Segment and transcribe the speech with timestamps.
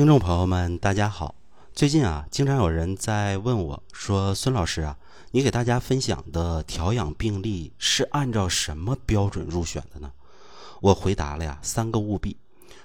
[0.00, 1.34] 听众朋友们，大家好。
[1.74, 4.96] 最近啊，经常有人在问我说：“孙老师啊，
[5.30, 10.10] 你给大家分享的调养病例是按照什么标准入选的呢？”
[10.80, 12.34] 我回答了呀，三个务必。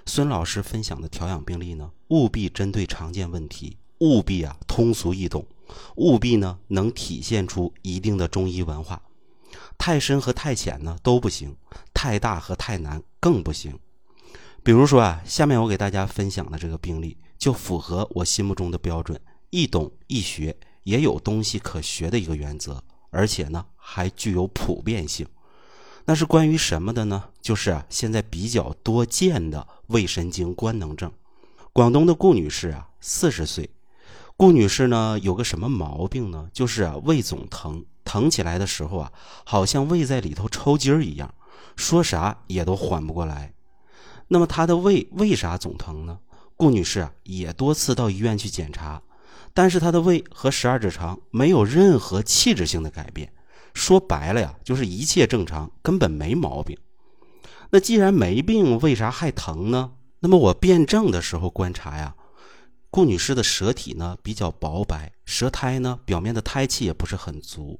[0.04, 5.46] 孙老师分享的调养病例呢，务必针对常见问题，务必啊通俗易懂，
[5.94, 9.00] 务必呢能体现出一定的中医文化。
[9.78, 11.56] 太深和太浅呢都不行，
[11.94, 13.78] 太大和太难更不行。
[14.66, 19.16] 比如说啊，下面我给大家分享的这个病例就符合我心目中的标准，
[19.50, 25.24] 易懂易学，也有东西可学的一个原则，而且呢还具有普遍性。
[26.04, 27.26] 那是关于什么的呢？
[27.40, 31.12] 就是啊，现在比较多见的胃神经官能症。
[31.72, 33.70] 广东的顾女士啊，四十岁，
[34.36, 36.50] 顾女士呢有个什么毛病呢？
[36.52, 39.12] 就是啊，胃总疼，疼起来的时候啊，
[39.44, 41.32] 好像胃在里头抽筋儿一样，
[41.76, 43.52] 说啥也都缓不过来。
[44.28, 46.18] 那么她的胃为啥总疼呢？
[46.56, 49.02] 顾女士啊，也多次到医院去检查，
[49.52, 53.32] 但是她的胃和十二指肠没有任何器质性的改变。
[53.74, 56.78] 说白了呀，就是一切正常，根本没毛病。
[57.70, 59.92] 那既然没病，为啥还疼呢？
[60.20, 62.14] 那么我辩证的时候观察呀，
[62.90, 67.78] 顾女士的舌体呢比较薄白，舌苔呢表面的胎气也不是很足。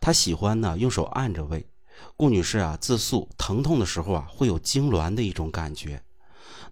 [0.00, 1.66] 她喜欢呢用手按着胃。
[2.16, 6.02] 顾女士啊自诉疼痛的时候啊会有痉挛的一种感觉。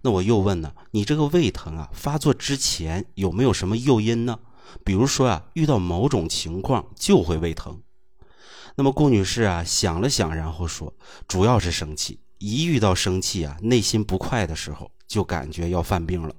[0.01, 4.39] 那我又问呢，你这个胃疼啊发作之前有没有什么诱因呢？
[4.83, 7.81] 比如说啊遇到某种情况就会胃疼。
[8.75, 10.93] 那么顾女士啊想了想，然后说
[11.27, 16.35] ：“主要是生气，一遇到生气啊，内心不快的时候，就感觉要犯病了。”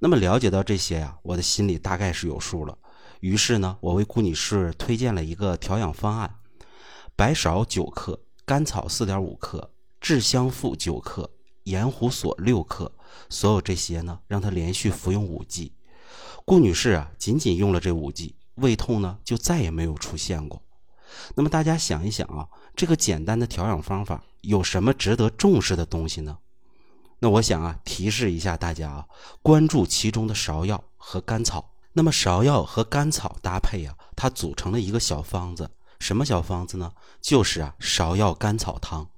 [0.00, 2.78] 那么了解到这些呀，我的心里大概是有数了。
[3.20, 6.36] 于是呢，我为顾女士推荐了一个调养方案：
[7.20, 11.30] 白芍九克，甘草四点五克，制香附九克，
[11.64, 12.90] 盐胡索六克。
[13.28, 15.74] 所有这些呢，让她连续服用五剂。
[16.46, 20.62] 顾女士啊，仅仅用了这五剂，胃痛呢就再也没有出现过。
[21.34, 26.38] 那么大家想一想啊，这个简单的调养方法有什么值得重视的东西呢？
[27.18, 29.06] 那我想啊，提示一下大家啊，
[29.42, 31.70] 关注其中的芍药和甘草。
[31.92, 35.70] 那么芍药和甘草搭配啊，它组成了一个小方子。
[36.00, 36.92] 什么小方子呢？
[37.20, 39.08] 就是啊，芍药甘草汤。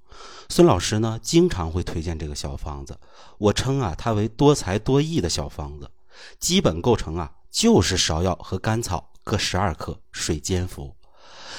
[0.48, 2.98] 孙老师呢，经常会推荐这个小方子，
[3.38, 5.90] 我称啊，它为多才多艺的小方子。
[6.38, 10.94] 基本构成啊，就是芍药和甘草各十二克，水煎服。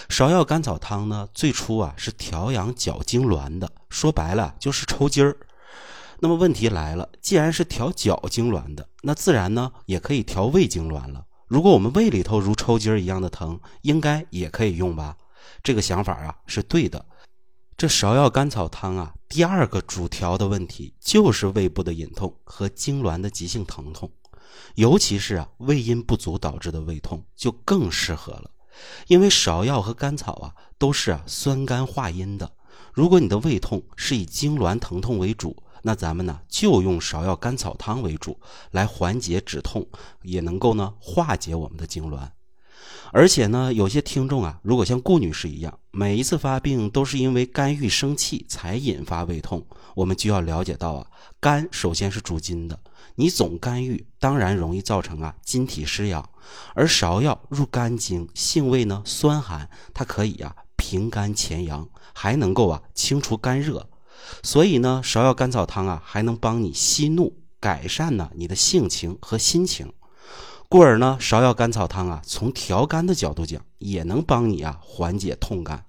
[0.10, 5.36] 芍药甘草汤呢，最初啊是调养脚痉挛的，说白了就是抽筋儿。
[6.20, 11.26] 那么问题来了，既然是调脚痉挛的，那自然呢也可以调胃痉挛了。
[11.54, 15.16] 如果我们胃里头如抽筋儿一样的疼，应该也可以用吧？
[15.62, 17.06] 这个想法啊是对的。
[17.78, 24.12] 这芍药甘草汤啊，第二个主调的问题就是胃部的隐痛和痉挛的急性疼痛，
[24.74, 28.50] 尤其是啊胃阴不足导致的胃痛，就更适合了。
[29.06, 32.52] 因为芍药和甘草啊都是啊酸甘化阴的，
[32.92, 38.40] 如果你的胃痛是以痉挛疼痛为主，那咱们呢就用芍药甘草汤为主
[38.72, 39.86] 来缓解止痛，
[40.24, 42.30] 也能够呢化解我们的痉挛。
[43.12, 49.64] 而且呢，有些听众啊，如果像顾女士一样，每一次发病都是因为肝郁生气才引发胃痛，
[49.94, 51.08] 我们就要了解到啊，
[51.40, 52.80] 肝首先是主筋的。
[53.16, 56.28] 你总肝郁，当然容易造成啊筋体失养，
[56.74, 63.88] 而芍药入肝经，性味呢酸寒，它可以啊平肝潜阳，还能够啊清除肝热，
[64.42, 69.92] 所以呢芍药甘草汤啊还能帮你息怒，改善呢你的性情和心情，
[70.70, 75.86] 故而呢芍药甘草汤啊从调肝的角度讲，也能帮你啊缓解痛感。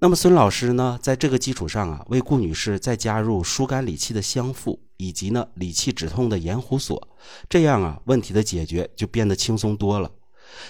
[0.00, 7.08] 那么孙老师呢，在这个基础上啊，为顾女士再加入疏肝理气的香附，以及呢理气止痛的盐胡索，
[7.48, 10.08] 这样啊问题的解决就变得轻松多了。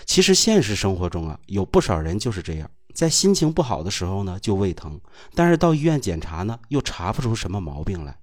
[0.06, 5.00] 其实现实生活中啊，有不少人就是这样，在心情不好的时候呢就胃疼，
[5.32, 8.18] 但是到医院检查呢又查不出什么毛病来，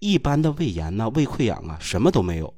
[0.00, 2.52] 一般的胃炎呢、胃溃疡啊什么都没有。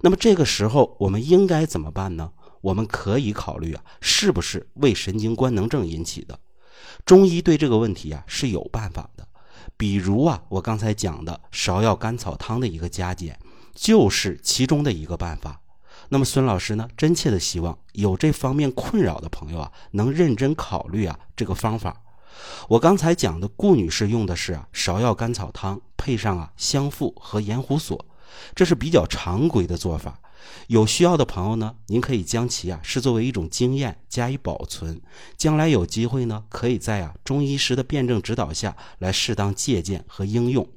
[0.00, 2.32] 那么这个时候我们应该怎么办呢？
[2.62, 6.36] 我们可以考虑啊，是不是胃神经官能症引起的？
[7.06, 9.24] 中医对这个问题啊是有办法的，
[9.76, 13.38] 比如啊，我刚才讲的芍药甘草汤的一个加减，
[13.72, 15.60] 就是其中的一个办法。
[16.08, 22.02] 那么孙老师呢，真切的希望有这方面困扰的朋友啊，能认真考虑啊这个方法。
[22.68, 28.04] 我刚才讲的顾女士用的是啊芍药甘草汤，配上啊香附和盐胡索，
[28.54, 30.20] 这是比较常规的做法。
[30.66, 35.00] 有需要的朋友呢，您可以将其啊视作为一种经验加以保存，
[35.38, 40.68] 将来有机会呢，可以在啊中医师的辩证指导下来适当借鉴和应用。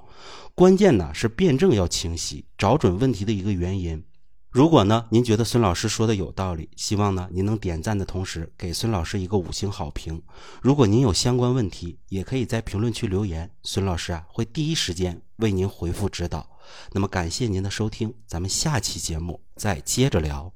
[0.56, 4.02] 关键呢是辩证要清晰，找准问题的一个原因。
[4.50, 10.22] 如果呢您觉得孙老师说的有道理，希望呢您能点赞的同时给孙老师一个五星好评。
[10.62, 16.50] 如果您有相关问题，也可以在评论区留言，孙老师啊会第一时间为您回复指导。
[16.92, 20.52] 那么感谢您的收听，咱们下期节目再接着聊。